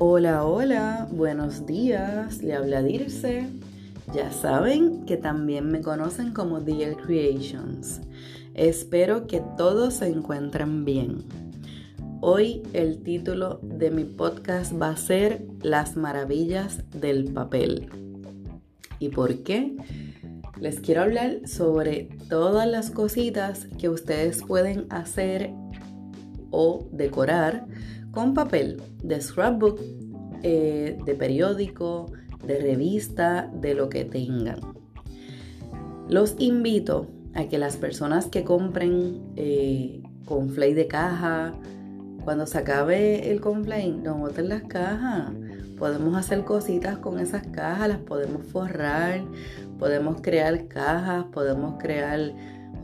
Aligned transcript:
Hola, 0.00 0.44
hola, 0.44 1.08
buenos 1.10 1.66
días, 1.66 2.40
le 2.40 2.54
habla 2.54 2.84
Dirce. 2.84 3.48
Ya 4.14 4.30
saben 4.30 5.04
que 5.06 5.16
también 5.16 5.72
me 5.72 5.80
conocen 5.80 6.32
como 6.32 6.60
DL 6.60 6.96
Creations. 7.04 8.00
Espero 8.54 9.26
que 9.26 9.42
todos 9.56 9.94
se 9.94 10.06
encuentren 10.06 10.84
bien. 10.84 11.24
Hoy 12.20 12.62
el 12.74 13.02
título 13.02 13.58
de 13.60 13.90
mi 13.90 14.04
podcast 14.04 14.72
va 14.80 14.90
a 14.90 14.96
ser 14.96 15.44
Las 15.62 15.96
maravillas 15.96 16.84
del 16.92 17.32
papel. 17.32 17.90
¿Y 19.00 19.08
por 19.08 19.42
qué? 19.42 19.76
Les 20.60 20.78
quiero 20.78 21.02
hablar 21.02 21.40
sobre 21.48 22.08
todas 22.28 22.68
las 22.68 22.92
cositas 22.92 23.66
que 23.80 23.88
ustedes 23.88 24.44
pueden 24.44 24.86
hacer 24.90 25.50
o 26.52 26.86
decorar 26.92 27.66
con 28.18 28.34
papel 28.34 28.82
de 29.04 29.20
scrapbook, 29.20 29.80
eh, 30.42 30.98
de 31.04 31.14
periódico, 31.14 32.10
de 32.44 32.58
revista, 32.58 33.48
de 33.54 33.74
lo 33.74 33.88
que 33.88 34.04
tengan. 34.04 34.58
Los 36.08 36.34
invito 36.38 37.06
a 37.34 37.44
que 37.44 37.58
las 37.58 37.76
personas 37.76 38.26
que 38.26 38.42
compren 38.42 39.22
eh, 39.36 40.02
conflay 40.24 40.74
de 40.74 40.88
caja, 40.88 41.54
cuando 42.24 42.48
se 42.48 42.58
acabe 42.58 43.30
el 43.30 43.40
conflay, 43.40 43.92
no 43.92 44.16
boten 44.16 44.48
las 44.48 44.64
cajas. 44.64 45.30
Podemos 45.78 46.16
hacer 46.16 46.42
cositas 46.42 46.98
con 46.98 47.20
esas 47.20 47.46
cajas, 47.46 47.88
las 47.88 47.98
podemos 47.98 48.44
forrar, 48.46 49.22
podemos 49.78 50.20
crear 50.22 50.66
cajas, 50.66 51.26
podemos 51.26 51.76
crear 51.78 52.32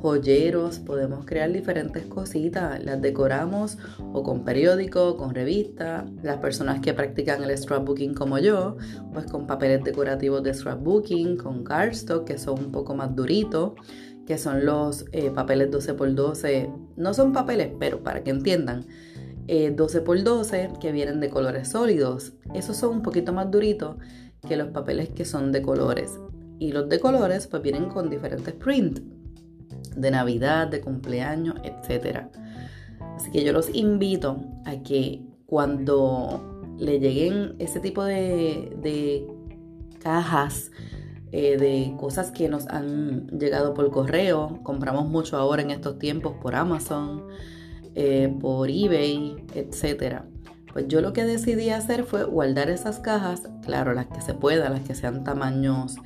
joyeros, 0.05 0.81
podemos 0.81 1.25
crear 1.25 1.51
diferentes 1.51 2.05
cositas, 2.05 2.85
las 2.85 3.01
decoramos 3.01 3.79
o 4.13 4.23
con 4.23 4.45
periódico, 4.45 5.17
con 5.17 5.35
revista, 5.35 6.05
las 6.23 6.37
personas 6.41 6.81
que 6.81 6.93
practican 6.93 7.43
el 7.43 7.57
scrapbooking 7.57 8.13
como 8.13 8.39
yo, 8.39 8.77
pues 9.15 9.25
con 9.25 9.47
papeles 9.47 9.83
decorativos 9.83 10.43
de 10.43 10.53
scrapbooking, 10.53 11.39
con 11.39 11.65
cardstock 11.65 12.27
que 12.27 12.37
son 12.37 12.67
un 12.67 12.71
poco 12.71 12.95
más 12.95 13.17
duritos, 13.17 13.73
que 14.27 14.37
son 14.37 14.67
los 14.67 15.07
eh, 15.13 15.31
papeles 15.31 15.71
12x12, 15.71 16.71
no 16.97 17.15
son 17.15 17.33
papeles, 17.33 17.73
pero 17.81 18.03
para 18.03 18.23
que 18.23 18.29
entiendan, 18.29 18.85
12x12 19.49 20.53
eh, 20.53 20.69
que 20.83 20.93
vienen 20.93 21.19
de 21.21 21.31
colores 21.31 21.69
sólidos, 21.69 22.35
esos 22.53 22.77
son 22.77 22.97
un 22.97 23.03
poquito 23.03 23.33
más 23.33 23.51
duritos 23.51 23.97
que 24.47 24.59
los 24.59 24.69
papeles 24.69 25.09
que 25.09 25.25
son 25.25 25.51
de 25.51 25.63
colores. 25.63 26.21
Y 26.59 26.73
los 26.73 26.91
de 26.91 27.01
colores 27.01 27.47
pues 27.47 27.63
vienen 27.63 27.87
con 27.87 28.11
diferentes 28.11 28.53
prints 28.53 29.01
de 29.97 30.11
Navidad, 30.11 30.69
de 30.69 30.81
cumpleaños, 30.81 31.57
etc. 31.65 32.27
Así 33.17 33.31
que 33.31 33.45
yo 33.45 33.53
los 33.53 33.75
invito 33.75 34.45
a 34.65 34.83
que 34.83 35.23
cuando 35.47 36.55
le 36.79 36.99
lleguen 36.99 37.55
ese 37.59 37.81
tipo 37.81 38.05
de, 38.05 39.27
cajas, 40.03 40.71
eh, 41.33 41.57
de 41.57 41.97
cosas 41.99 42.31
que 42.31 42.49
nos 42.49 42.67
han 42.69 43.27
llegado 43.39 43.75
por 43.75 43.91
correo, 43.91 44.61
compramos 44.63 45.09
mucho 45.09 45.37
ahora 45.37 45.63
en 45.63 45.71
estos 45.71 45.99
tiempos 45.99 46.35
por 46.41 46.55
Amazon, 46.55 47.25
eh, 47.95 48.35
por 48.41 48.69
eBay, 48.69 49.37
etc. 49.55 50.23
Pues 50.73 50.89
yo 50.89 51.01
lo 51.01 51.13
que 51.13 51.25
decidí 51.25 51.71
hacer 51.71 52.05
fue 52.05 52.25
guardar 52.25 52.69
esas 52.69 52.99
cajas, 52.99 53.49
claro, 53.63 53.95
las 53.95 54.07
que 54.07 54.21
se 54.21 54.35
puedan, 54.35 54.73
las 54.73 54.83
que 54.83 54.95
sean 54.95 55.25
tamaños 55.25 55.97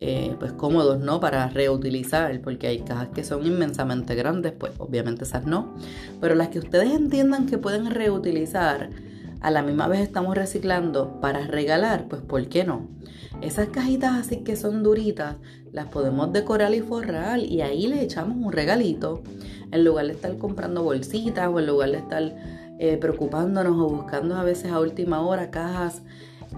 eh, 0.00 0.36
pues 0.38 0.52
cómodos, 0.52 1.00
¿no? 1.00 1.20
Para 1.20 1.48
reutilizar, 1.48 2.40
porque 2.42 2.66
hay 2.66 2.80
cajas 2.80 3.08
que 3.14 3.24
son 3.24 3.46
inmensamente 3.46 4.14
grandes, 4.14 4.52
pues 4.52 4.72
obviamente 4.78 5.24
esas 5.24 5.46
no. 5.46 5.74
Pero 6.20 6.34
las 6.34 6.48
que 6.48 6.58
ustedes 6.58 6.92
entiendan 6.92 7.46
que 7.46 7.58
pueden 7.58 7.90
reutilizar, 7.90 8.90
a 9.40 9.50
la 9.50 9.62
misma 9.62 9.86
vez 9.86 10.00
estamos 10.00 10.34
reciclando 10.34 11.20
para 11.20 11.46
regalar, 11.46 12.08
pues 12.08 12.22
¿por 12.22 12.48
qué 12.48 12.64
no? 12.64 12.88
Esas 13.42 13.68
cajitas 13.68 14.14
así 14.14 14.38
que 14.38 14.56
son 14.56 14.82
duritas, 14.82 15.36
las 15.72 15.86
podemos 15.86 16.32
decorar 16.32 16.74
y 16.74 16.80
forrar 16.80 17.38
y 17.38 17.60
ahí 17.60 17.86
le 17.86 18.02
echamos 18.02 18.36
un 18.38 18.52
regalito. 18.52 19.22
En 19.70 19.84
lugar 19.84 20.06
de 20.06 20.12
estar 20.12 20.36
comprando 20.38 20.82
bolsitas 20.82 21.48
o 21.48 21.58
en 21.58 21.66
lugar 21.66 21.90
de 21.90 21.98
estar 21.98 22.36
eh, 22.78 22.96
preocupándonos 22.98 23.78
o 23.78 23.88
buscando 23.88 24.36
a 24.36 24.42
veces 24.42 24.72
a 24.72 24.80
última 24.80 25.20
hora 25.20 25.50
cajas 25.50 26.02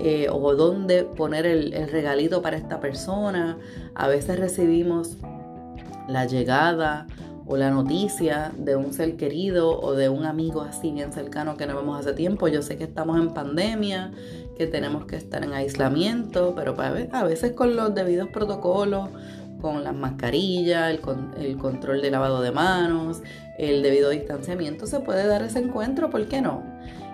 eh, 0.00 0.28
o 0.30 0.54
dónde 0.54 1.04
poner 1.04 1.46
el, 1.46 1.72
regalito 1.88 2.42
para 2.42 2.56
esta 2.56 2.80
persona. 2.80 3.58
A 3.94 4.08
veces 4.08 4.38
recibimos 4.38 5.16
la 6.08 6.24
llegada 6.24 7.06
o 7.46 7.56
la 7.56 7.70
noticia 7.70 8.52
de 8.56 8.76
un 8.76 8.92
ser 8.92 9.16
querido 9.16 9.80
o 9.80 9.94
de 9.94 10.08
un 10.08 10.24
amigo 10.24 10.60
así 10.60 10.92
bien 10.92 11.12
cercano 11.12 11.56
que 11.56 11.66
no 11.66 11.76
vemos 11.76 11.98
hace 11.98 12.12
tiempo. 12.12 12.48
Yo 12.48 12.62
sé 12.62 12.76
que 12.76 12.84
estamos 12.84 13.18
en 13.18 13.32
pandemia, 13.32 14.12
que 14.56 14.66
tenemos 14.66 15.06
que 15.06 15.16
estar 15.16 15.42
en 15.42 15.52
aislamiento, 15.52 16.54
pero 16.54 16.76
a 16.78 17.24
veces 17.24 17.52
con 17.52 17.74
los 17.74 17.94
debidos 17.94 18.28
protocolos, 18.28 19.08
con 19.60 19.82
las 19.82 19.94
mascarillas, 19.94 20.90
el, 20.90 21.00
el 21.42 21.56
control 21.56 22.02
de 22.02 22.10
lavado 22.10 22.40
de 22.40 22.52
manos, 22.52 23.22
el 23.58 23.82
debido 23.82 24.10
distanciamiento, 24.10 24.86
se 24.86 25.00
puede 25.00 25.26
dar 25.26 25.42
ese 25.42 25.58
encuentro, 25.58 26.10
¿por 26.10 26.26
qué 26.26 26.40
no? 26.40 26.62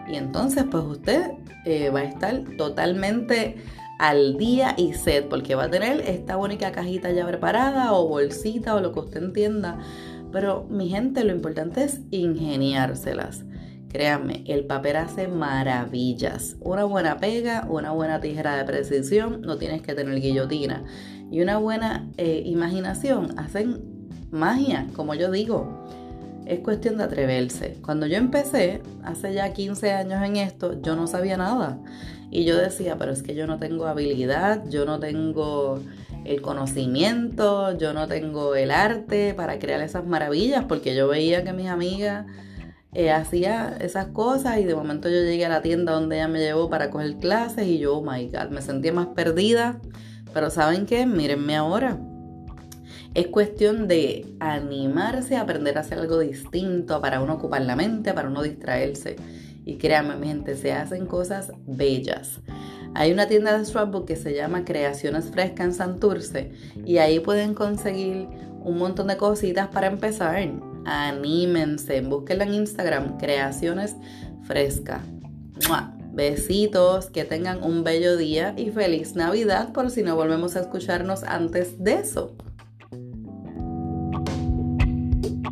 Y 0.08 0.16
entonces 0.16 0.64
pues 0.70 0.84
usted 0.84 1.32
eh, 1.64 1.90
va 1.90 2.00
a 2.00 2.04
estar 2.04 2.44
totalmente 2.56 3.56
al 3.98 4.36
día 4.36 4.74
y 4.76 4.92
set 4.94 5.28
porque 5.28 5.54
va 5.54 5.64
a 5.64 5.70
tener 5.70 6.00
esta 6.00 6.36
única 6.36 6.72
cajita 6.72 7.10
ya 7.12 7.26
preparada 7.26 7.92
o 7.92 8.08
bolsita 8.08 8.74
o 8.74 8.80
lo 8.80 8.92
que 8.92 9.00
usted 9.00 9.22
entienda. 9.22 9.78
Pero 10.32 10.66
mi 10.68 10.88
gente, 10.88 11.24
lo 11.24 11.32
importante 11.32 11.84
es 11.84 12.00
ingeniárselas. 12.10 13.44
Créanme, 13.88 14.42
el 14.48 14.66
papel 14.66 14.96
hace 14.96 15.28
maravillas. 15.28 16.56
Una 16.60 16.84
buena 16.84 17.18
pega, 17.18 17.64
una 17.70 17.92
buena 17.92 18.20
tijera 18.20 18.56
de 18.56 18.64
precisión, 18.64 19.42
no 19.42 19.56
tienes 19.56 19.82
que 19.82 19.94
tener 19.94 20.20
guillotina. 20.20 20.84
Y 21.30 21.40
una 21.40 21.58
buena 21.58 22.10
eh, 22.16 22.42
imaginación 22.44 23.38
hacen 23.38 24.08
magia, 24.32 24.88
como 24.96 25.14
yo 25.14 25.30
digo 25.30 25.84
es 26.46 26.60
cuestión 26.60 26.98
de 26.98 27.04
atreverse. 27.04 27.78
Cuando 27.82 28.06
yo 28.06 28.16
empecé, 28.16 28.82
hace 29.02 29.32
ya 29.32 29.52
15 29.52 29.92
años 29.92 30.22
en 30.22 30.36
esto, 30.36 30.80
yo 30.80 30.96
no 30.96 31.06
sabía 31.06 31.36
nada. 31.36 31.78
Y 32.30 32.44
yo 32.44 32.56
decía, 32.56 32.96
pero 32.98 33.12
es 33.12 33.22
que 33.22 33.34
yo 33.34 33.46
no 33.46 33.58
tengo 33.58 33.86
habilidad, 33.86 34.68
yo 34.68 34.84
no 34.84 34.98
tengo 34.98 35.80
el 36.24 36.40
conocimiento, 36.40 37.76
yo 37.78 37.92
no 37.92 38.08
tengo 38.08 38.54
el 38.54 38.70
arte 38.70 39.34
para 39.34 39.58
crear 39.58 39.80
esas 39.80 40.06
maravillas, 40.06 40.64
porque 40.64 40.94
yo 40.94 41.06
veía 41.08 41.44
que 41.44 41.52
mis 41.52 41.68
amigas 41.68 42.26
eh, 42.92 43.10
hacían 43.10 43.80
esas 43.80 44.06
cosas 44.06 44.58
y 44.58 44.64
de 44.64 44.74
momento 44.74 45.08
yo 45.08 45.22
llegué 45.22 45.46
a 45.46 45.48
la 45.48 45.62
tienda 45.62 45.92
donde 45.92 46.16
ella 46.16 46.28
me 46.28 46.40
llevó 46.40 46.70
para 46.70 46.90
coger 46.90 47.16
clases 47.16 47.66
y 47.66 47.78
yo, 47.78 47.98
oh 47.98 48.02
my 48.02 48.28
God, 48.28 48.50
me 48.50 48.62
sentía 48.62 48.92
más 48.92 49.08
perdida. 49.08 49.80
Pero 50.32 50.50
¿saben 50.50 50.86
qué? 50.86 51.06
Mírenme 51.06 51.56
ahora 51.56 51.98
es 53.14 53.28
cuestión 53.28 53.86
de 53.86 54.26
animarse 54.40 55.36
a 55.36 55.42
aprender 55.42 55.78
a 55.78 55.82
hacer 55.82 55.98
algo 55.98 56.18
distinto 56.18 57.00
para 57.00 57.20
uno 57.20 57.34
ocupar 57.34 57.62
la 57.62 57.76
mente, 57.76 58.12
para 58.12 58.28
uno 58.28 58.42
distraerse. 58.42 59.16
Y 59.64 59.76
créanme, 59.76 60.16
mi 60.16 60.26
gente, 60.26 60.56
se 60.56 60.72
hacen 60.72 61.06
cosas 61.06 61.52
bellas. 61.66 62.40
Hay 62.94 63.12
una 63.12 63.26
tienda 63.26 63.56
de 63.56 63.64
scrapbook 63.64 64.06
que 64.06 64.16
se 64.16 64.34
llama 64.34 64.64
Creaciones 64.64 65.30
Frescas 65.30 65.66
en 65.66 65.74
Santurce 65.74 66.52
y 66.84 66.98
ahí 66.98 67.20
pueden 67.20 67.54
conseguir 67.54 68.28
un 68.62 68.78
montón 68.78 69.06
de 69.06 69.16
cositas 69.16 69.68
para 69.68 69.86
empezar. 69.86 70.36
Anímense, 70.84 72.00
búsquenla 72.02 72.44
en 72.44 72.54
Instagram, 72.54 73.18
Creaciones 73.18 73.96
Frescas. 74.42 75.00
Besitos, 76.12 77.06
que 77.06 77.24
tengan 77.24 77.64
un 77.64 77.82
bello 77.82 78.16
día 78.16 78.54
y 78.56 78.70
feliz 78.70 79.16
Navidad 79.16 79.72
por 79.72 79.90
si 79.90 80.02
no 80.02 80.14
volvemos 80.14 80.54
a 80.54 80.60
escucharnos 80.60 81.24
antes 81.24 81.82
de 81.82 81.94
eso. 81.94 82.36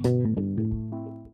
Thank 0.04 0.38
you. 0.38 0.51